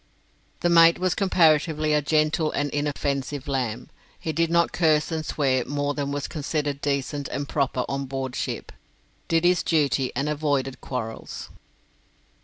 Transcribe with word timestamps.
The 0.61 0.69
mate 0.69 0.97
was 0.97 1.13
comparatively 1.13 1.93
a 1.93 2.01
gentle 2.01 2.51
and 2.51 2.71
inoffensive 2.71 3.47
lamb. 3.47 3.91
He 4.19 4.33
did 4.33 4.49
not 4.49 4.71
curse 4.71 5.11
and 5.11 5.23
swear 5.23 5.63
more 5.65 5.93
than 5.93 6.11
was 6.11 6.27
considered 6.27 6.81
decent 6.81 7.27
and 7.27 7.47
proper 7.47 7.85
on 7.87 8.05
board 8.07 8.35
ship, 8.35 8.71
did 9.27 9.45
his 9.45 9.61
duty, 9.61 10.11
and 10.15 10.27
avoided 10.27 10.81
quarrels. 10.81 11.51